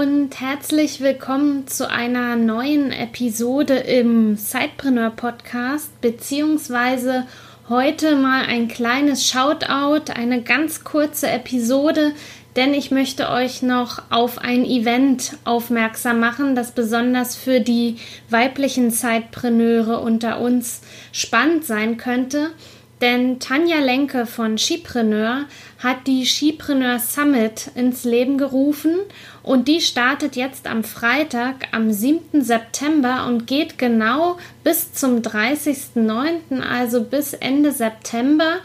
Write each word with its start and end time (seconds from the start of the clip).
Und 0.00 0.40
herzlich 0.40 1.02
willkommen 1.02 1.66
zu 1.66 1.86
einer 1.90 2.34
neuen 2.34 2.90
Episode 2.90 3.74
im 3.74 4.34
Sidepreneur 4.34 5.10
Podcast, 5.10 6.00
beziehungsweise 6.00 7.26
heute 7.68 8.16
mal 8.16 8.46
ein 8.46 8.68
kleines 8.68 9.28
Shoutout, 9.28 10.10
eine 10.10 10.40
ganz 10.40 10.84
kurze 10.84 11.28
Episode, 11.28 12.12
denn 12.56 12.72
ich 12.72 12.90
möchte 12.90 13.28
euch 13.28 13.60
noch 13.60 14.00
auf 14.08 14.38
ein 14.38 14.64
Event 14.64 15.36
aufmerksam 15.44 16.18
machen, 16.18 16.54
das 16.54 16.72
besonders 16.72 17.36
für 17.36 17.60
die 17.60 17.96
weiblichen 18.30 18.90
Zeitpreneure 18.92 20.00
unter 20.00 20.40
uns 20.40 20.80
spannend 21.12 21.66
sein 21.66 21.98
könnte. 21.98 22.52
Denn 23.00 23.40
Tanja 23.40 23.78
Lenke 23.78 24.26
von 24.26 24.58
Skipreneur 24.58 25.46
hat 25.78 26.06
die 26.06 26.26
Skipreneur 26.26 26.98
Summit 26.98 27.70
ins 27.74 28.04
Leben 28.04 28.36
gerufen 28.36 28.96
und 29.42 29.68
die 29.68 29.80
startet 29.80 30.36
jetzt 30.36 30.66
am 30.66 30.84
Freitag, 30.84 31.68
am 31.72 31.90
7. 31.90 32.42
September 32.42 33.26
und 33.26 33.46
geht 33.46 33.78
genau 33.78 34.36
bis 34.64 34.92
zum 34.92 35.22
30.09., 35.22 36.60
also 36.60 37.02
bis 37.02 37.32
Ende 37.32 37.72
September. 37.72 38.58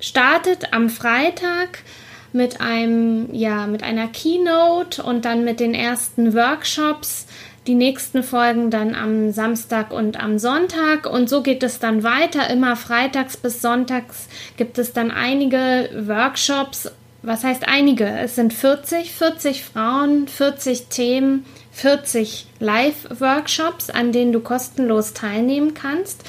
Startet 0.00 0.72
am 0.72 0.88
Freitag 0.88 1.80
mit 2.32 2.62
einem, 2.62 3.32
ja, 3.34 3.66
mit 3.66 3.82
einer 3.82 4.08
Keynote 4.08 5.02
und 5.02 5.26
dann 5.26 5.44
mit 5.44 5.60
den 5.60 5.74
ersten 5.74 6.32
Workshops 6.34 7.26
die 7.66 7.74
nächsten 7.74 8.22
Folgen 8.22 8.70
dann 8.70 8.94
am 8.94 9.30
Samstag 9.32 9.92
und 9.92 10.18
am 10.18 10.38
Sonntag 10.38 11.06
und 11.06 11.28
so 11.28 11.42
geht 11.42 11.62
es 11.62 11.78
dann 11.78 12.02
weiter. 12.02 12.50
Immer 12.50 12.76
freitags 12.76 13.36
bis 13.36 13.62
sonntags 13.62 14.28
gibt 14.56 14.78
es 14.78 14.92
dann 14.92 15.10
einige 15.10 15.88
Workshops. 15.94 16.90
Was 17.22 17.44
heißt 17.44 17.68
einige? 17.68 18.06
Es 18.06 18.34
sind 18.34 18.52
40, 18.52 19.12
40 19.12 19.62
Frauen, 19.62 20.26
40 20.26 20.86
Themen, 20.88 21.46
40 21.70 22.46
Live-Workshops, 22.58 23.90
an 23.90 24.10
denen 24.10 24.32
du 24.32 24.40
kostenlos 24.40 25.14
teilnehmen 25.14 25.72
kannst. 25.74 26.24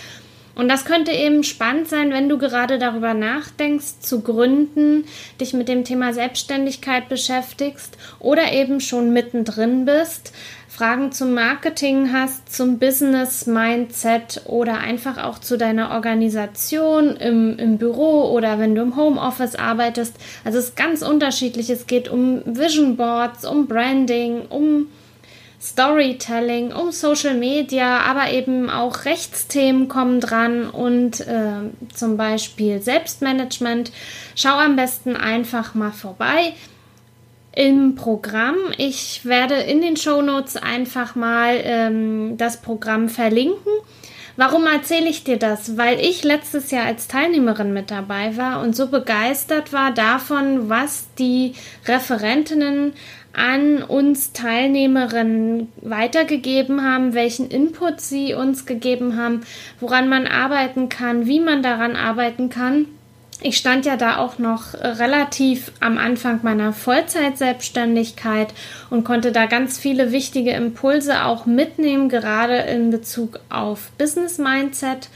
Und 0.56 0.70
das 0.70 0.86
könnte 0.86 1.12
eben 1.12 1.44
spannend 1.44 1.88
sein, 1.88 2.12
wenn 2.12 2.30
du 2.30 2.38
gerade 2.38 2.78
darüber 2.78 3.14
nachdenkst, 3.14 4.00
zu 4.02 4.22
gründen, 4.22 5.06
dich 5.42 5.54
mit 5.54 5.68
dem 5.68 5.84
Thema 5.84 6.14
Selbstständigkeit 6.14 7.10
beschäftigst 7.10 7.98
oder 8.20 8.52
eben 8.54 8.80
schon 8.80 9.14
mittendrin 9.14 9.86
bist 9.86 10.32
Fragen 10.74 11.12
zum 11.12 11.36
Marketing 11.36 12.12
hast, 12.12 12.52
zum 12.52 12.80
Business 12.80 13.46
Mindset 13.46 14.42
oder 14.46 14.80
einfach 14.80 15.24
auch 15.24 15.38
zu 15.38 15.56
deiner 15.56 15.92
Organisation 15.92 17.16
im, 17.16 17.60
im 17.60 17.78
Büro 17.78 18.32
oder 18.32 18.58
wenn 18.58 18.74
du 18.74 18.82
im 18.82 18.96
Homeoffice 18.96 19.54
arbeitest. 19.54 20.16
Also 20.44 20.58
es 20.58 20.70
ist 20.70 20.76
ganz 20.76 21.04
unterschiedlich. 21.04 21.70
Es 21.70 21.86
geht 21.86 22.10
um 22.10 22.42
Vision 22.46 22.98
Boards, 22.98 23.46
um 23.46 23.68
Branding, 23.68 24.48
um 24.50 24.88
Storytelling, 25.64 26.74
um 26.74 26.92
Social 26.92 27.36
Media, 27.36 28.00
aber 28.00 28.32
eben 28.32 28.70
auch 28.70 29.06
Rechtsthemen 29.06 29.88
kommen 29.88 30.20
dran 30.20 30.70
und 30.70 31.22
äh, 31.22 31.72
zum 31.94 32.18
Beispiel 32.18 32.82
Selbstmanagement. 32.82 33.94
Schau 34.36 34.58
am 34.58 34.76
besten 34.76 35.16
einfach 35.16 35.74
mal 35.74 35.94
vorbei 35.94 36.54
im 37.56 37.96
Programm. 37.96 38.58
Ich 38.78 39.24
werde 39.24 39.56
in 39.56 39.82
den 39.82 39.96
Show 39.96 40.22
Notes 40.22 40.58
einfach 40.58 41.16
mal 41.16 41.56
ähm, 41.64 42.36
das 42.36 42.62
Programm 42.62 43.08
verlinken. 43.08 43.72
Warum 44.36 44.66
erzähle 44.66 45.10
ich 45.10 45.24
dir 45.24 45.38
das? 45.38 45.78
Weil 45.78 46.00
ich 46.00 46.24
letztes 46.24 46.72
Jahr 46.72 46.86
als 46.86 47.08
Teilnehmerin 47.08 47.72
mit 47.72 47.92
dabei 47.92 48.36
war 48.36 48.62
und 48.62 48.76
so 48.76 48.88
begeistert 48.88 49.72
war 49.74 49.94
davon, 49.94 50.70
was 50.70 51.08
die 51.20 51.54
Referentinnen 51.86 52.94
an 53.34 53.84
uns 53.84 54.34
Teilnehmerinnen 54.34 55.72
weitergegeben 55.82 56.84
haben, 56.84 57.14
welchen 57.14 57.50
Input 57.50 58.02
sie 58.02 58.34
uns 58.34 58.66
gegeben 58.66 59.18
haben, 59.18 59.42
woran 59.80 60.10
man 60.10 60.26
arbeiten 60.26 60.90
kann, 60.90 61.28
wie 61.28 61.40
man 61.40 61.62
daran 61.62 61.96
arbeiten 61.96 62.50
kann. 62.50 62.88
Ich 63.46 63.58
stand 63.58 63.86
ja 63.86 63.98
da 63.98 64.20
auch 64.20 64.40
noch 64.40 64.74
relativ 64.74 65.74
am 65.82 65.98
Anfang 65.98 66.40
meiner 66.44 66.72
Vollzeitselbstständigkeit 66.72 68.54
und 68.90 69.04
konnte 69.04 69.34
da 69.34 69.48
ganz 69.48 69.78
viele 69.78 70.14
wichtige 70.14 70.52
Impulse 70.52 71.26
auch 71.26 71.46
mitnehmen, 71.46 72.08
gerade 72.08 72.56
in 72.56 72.90
Bezug 72.90 73.42
auf 73.50 73.92
Business 73.98 74.38
Mindset. 74.38 75.10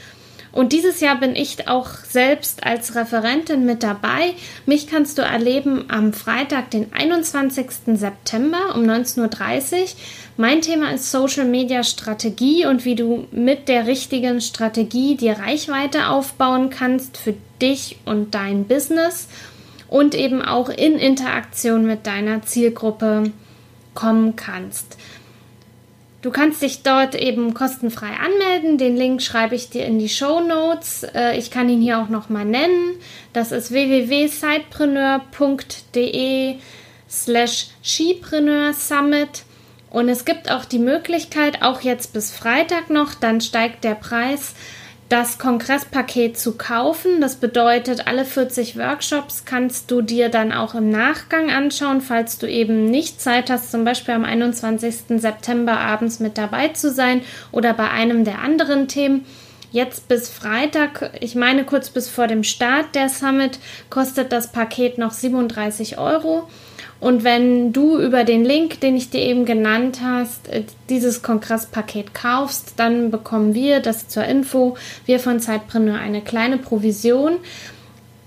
Und 0.52 0.72
dieses 0.72 1.00
Jahr 1.00 1.20
bin 1.20 1.36
ich 1.36 1.68
auch 1.68 1.88
selbst 1.88 2.64
als 2.64 2.94
Referentin 2.94 3.66
mit 3.66 3.82
dabei. 3.82 4.34
Mich 4.66 4.86
kannst 4.86 5.18
du 5.18 5.22
erleben 5.22 5.84
am 5.88 6.12
Freitag, 6.12 6.70
den 6.70 6.92
21. 6.92 7.66
September 7.94 8.74
um 8.74 8.82
19.30 8.82 9.80
Uhr. 9.80 9.88
Mein 10.36 10.62
Thema 10.62 10.92
ist 10.92 11.10
Social 11.10 11.46
Media 11.46 11.82
Strategie 11.82 12.64
und 12.64 12.84
wie 12.84 12.94
du 12.94 13.26
mit 13.32 13.68
der 13.68 13.86
richtigen 13.86 14.40
Strategie 14.40 15.16
die 15.16 15.30
Reichweite 15.30 16.08
aufbauen 16.08 16.70
kannst 16.70 17.18
für 17.18 17.34
dich 17.60 17.98
und 18.04 18.34
dein 18.34 18.64
Business 18.64 19.28
und 19.88 20.14
eben 20.14 20.42
auch 20.42 20.68
in 20.68 20.98
Interaktion 20.98 21.86
mit 21.86 22.06
deiner 22.06 22.42
Zielgruppe 22.42 23.32
kommen 23.94 24.36
kannst. 24.36 24.96
Du 26.20 26.32
kannst 26.32 26.62
dich 26.62 26.82
dort 26.82 27.14
eben 27.14 27.54
kostenfrei 27.54 28.08
anmelden. 28.08 28.76
Den 28.76 28.96
Link 28.96 29.22
schreibe 29.22 29.54
ich 29.54 29.70
dir 29.70 29.86
in 29.86 30.00
die 30.00 30.08
Show 30.08 30.40
Notes. 30.40 31.04
Äh, 31.04 31.38
ich 31.38 31.52
kann 31.52 31.68
ihn 31.68 31.80
hier 31.80 32.00
auch 32.00 32.08
nochmal 32.08 32.44
nennen. 32.44 32.96
Das 33.32 33.52
ist 33.52 33.70
www.sidepreneur.de 33.70 36.56
slash 37.08 37.68
Skipreneur 37.84 38.72
Summit. 38.72 39.44
Und 39.90 40.08
es 40.08 40.24
gibt 40.24 40.50
auch 40.50 40.64
die 40.64 40.80
Möglichkeit, 40.80 41.62
auch 41.62 41.82
jetzt 41.82 42.12
bis 42.12 42.32
Freitag 42.32 42.90
noch, 42.90 43.14
dann 43.14 43.40
steigt 43.40 43.84
der 43.84 43.94
Preis 43.94 44.56
das 45.08 45.38
Kongresspaket 45.38 46.38
zu 46.38 46.56
kaufen. 46.56 47.20
Das 47.20 47.36
bedeutet, 47.36 48.06
alle 48.06 48.24
40 48.24 48.76
Workshops 48.76 49.44
kannst 49.44 49.90
du 49.90 50.02
dir 50.02 50.28
dann 50.28 50.52
auch 50.52 50.74
im 50.74 50.90
Nachgang 50.90 51.50
anschauen, 51.50 52.00
falls 52.00 52.38
du 52.38 52.46
eben 52.46 52.84
nicht 52.90 53.20
Zeit 53.20 53.50
hast, 53.50 53.70
zum 53.70 53.84
Beispiel 53.84 54.14
am 54.14 54.24
21. 54.24 55.20
September 55.20 55.78
abends 55.78 56.20
mit 56.20 56.36
dabei 56.36 56.68
zu 56.68 56.90
sein 56.90 57.22
oder 57.52 57.72
bei 57.72 57.90
einem 57.90 58.24
der 58.24 58.40
anderen 58.40 58.88
Themen. 58.88 59.24
Jetzt 59.70 60.08
bis 60.08 60.30
Freitag, 60.30 61.10
ich 61.20 61.34
meine 61.34 61.64
kurz 61.64 61.90
bis 61.90 62.08
vor 62.08 62.26
dem 62.26 62.42
Start 62.42 62.94
der 62.94 63.10
Summit, 63.10 63.58
kostet 63.90 64.32
das 64.32 64.50
Paket 64.50 64.96
noch 64.96 65.12
37 65.12 65.98
Euro. 65.98 66.48
Und 67.00 67.22
wenn 67.22 67.72
du 67.72 67.98
über 67.98 68.24
den 68.24 68.44
Link, 68.44 68.80
den 68.80 68.96
ich 68.96 69.10
dir 69.10 69.20
eben 69.20 69.44
genannt 69.44 70.00
hast, 70.02 70.48
äh, 70.48 70.64
dieses 70.88 71.22
Kongresspaket 71.22 72.12
kaufst, 72.12 72.74
dann 72.76 73.10
bekommen 73.10 73.54
wir 73.54 73.80
das 73.80 74.08
zur 74.08 74.24
Info, 74.24 74.76
wir 75.06 75.20
von 75.20 75.38
Zeitpreneur 75.38 75.98
eine 75.98 76.22
kleine 76.22 76.58
Provision. 76.58 77.36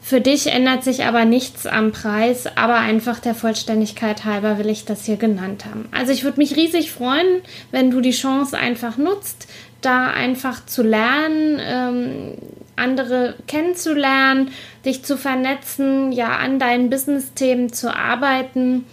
Für 0.04 0.20
dich 0.20 0.48
ändert 0.48 0.84
sich 0.84 1.06
aber 1.06 1.26
nichts 1.26 1.68
am 1.68 1.92
Preis, 1.92 2.48
aber 2.58 2.76
einfach 2.76 3.20
der 3.20 3.36
Vollständigkeit 3.36 4.26
halber 4.26 4.58
will 4.58 4.68
ich 4.68 4.84
das 4.84 5.06
hier 5.06 5.16
genannt 5.16 5.66
haben. 5.66 5.88
Also 5.92 6.12
ich 6.12 6.24
würde 6.24 6.40
mich 6.40 6.56
riesig 6.56 6.92
freuen, 6.92 7.42
wenn 7.70 7.92
du 7.92 8.02
die 8.02 8.12
Chance 8.12 8.58
einfach 8.58 8.98
nutzt, 8.98 9.48
da 9.82 10.08
einfach 10.08 10.66
zu 10.66 10.82
lernen, 10.82 11.60
ähm, 11.62 12.38
andere 12.76 13.36
kennenzulernen, 13.48 14.52
dich 14.86 15.04
zu 15.04 15.18
vernetzen, 15.18 16.12
ja, 16.12 16.36
an 16.38 16.58
deinen 16.58 16.90
Business-Themen 16.90 17.72
zu 17.72 17.96
arbeiten 17.96 18.86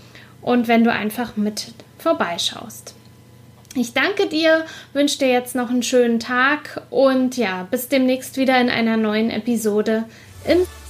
und 0.43 0.69
wenn 0.69 0.85
du 0.85 0.93
einfach 0.93 1.37
mit 1.37 1.73
vorbeischaust. 1.99 2.95
Ich 3.75 3.93
danke 3.93 4.27
dir, 4.27 4.65
wünsche 4.93 5.19
dir 5.19 5.29
jetzt 5.29 5.55
noch 5.55 5.71
einen 5.71 5.83
schönen 5.83 6.21
Tag 6.21 6.83
und 6.91 7.37
ja, 7.37 7.67
bis 7.71 7.89
demnächst 7.89 8.37
wieder 8.37 8.61
in 8.61 8.69
einer 8.69 8.97
neuen 8.97 9.31
Episode 9.31 10.05
im 10.47 10.59